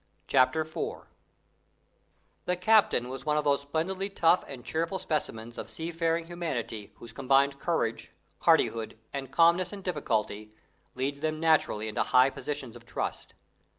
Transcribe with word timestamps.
CHAPTER 0.25 0.61
IV 0.61 1.05
The 2.45 2.55
captain 2.55 3.07
was 3.07 3.23
one 3.23 3.37
of 3.37 3.43
those 3.43 3.61
splendidly 3.61 4.09
tough 4.09 4.43
and 4.47 4.65
cheerful 4.65 4.97
specimens 4.97 5.59
of 5.59 5.69
seafaring 5.69 6.25
humanity 6.25 6.91
whose 6.95 7.13
combined 7.13 7.59
courage, 7.59 8.11
hardihood, 8.39 8.97
and 9.13 9.29
calmness 9.29 9.71
in 9.71 9.83
difficulty 9.83 10.55
leads 10.95 11.19
them 11.19 11.39
naturally 11.39 11.87
into 11.87 12.01
high 12.01 12.31
positions 12.31 12.75
of 12.75 12.83
trust. 12.83 13.35